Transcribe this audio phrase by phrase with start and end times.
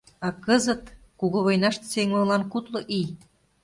[0.25, 0.83] А кызыт—
[1.19, 3.09] кугу войнаште сеҥымылан кудло ий.